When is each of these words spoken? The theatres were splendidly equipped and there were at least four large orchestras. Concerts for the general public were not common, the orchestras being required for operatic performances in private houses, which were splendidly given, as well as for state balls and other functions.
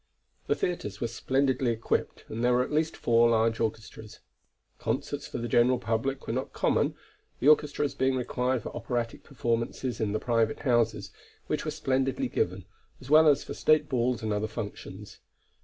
The 0.47 0.55
theatres 0.55 0.99
were 0.99 1.05
splendidly 1.07 1.69
equipped 1.69 2.25
and 2.27 2.43
there 2.43 2.53
were 2.53 2.63
at 2.63 2.71
least 2.71 2.97
four 2.97 3.29
large 3.29 3.59
orchestras. 3.59 4.19
Concerts 4.79 5.27
for 5.27 5.37
the 5.37 5.47
general 5.47 5.77
public 5.77 6.25
were 6.25 6.33
not 6.33 6.53
common, 6.53 6.95
the 7.39 7.47
orchestras 7.47 7.93
being 7.93 8.15
required 8.15 8.63
for 8.63 8.75
operatic 8.75 9.21
performances 9.23 9.99
in 10.01 10.19
private 10.19 10.61
houses, 10.61 11.11
which 11.45 11.65
were 11.65 11.69
splendidly 11.69 12.29
given, 12.29 12.65
as 12.99 13.11
well 13.11 13.27
as 13.27 13.43
for 13.43 13.53
state 13.53 13.89
balls 13.89 14.23
and 14.23 14.33
other 14.33 14.47
functions. 14.47 15.19